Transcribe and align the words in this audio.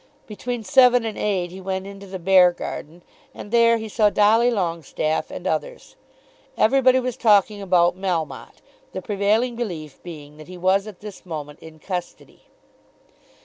Between 0.25 0.63
seven 0.63 1.05
and 1.05 1.15
eight 1.15 1.51
he 1.51 1.61
went 1.61 1.85
into 1.85 2.07
the 2.07 2.17
Beargarden, 2.17 3.03
and 3.35 3.51
there 3.51 3.77
he 3.77 3.87
saw 3.87 4.09
Dolly 4.09 4.49
Longestaffe 4.49 5.29
and 5.29 5.45
others. 5.45 5.95
Everybody 6.57 6.99
was 6.99 7.15
talking 7.15 7.61
about 7.61 7.95
Melmotte, 7.95 8.61
the 8.93 9.03
prevailing 9.03 9.55
belief 9.55 10.01
being 10.01 10.37
that 10.37 10.47
he 10.47 10.57
was 10.57 10.87
at 10.87 11.01
this 11.01 11.23
moment 11.23 11.59
in 11.59 11.77
custody. 11.77 12.45